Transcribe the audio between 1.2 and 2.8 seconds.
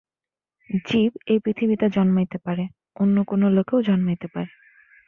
এই পৃথিবীতে জন্মাইতে পারে,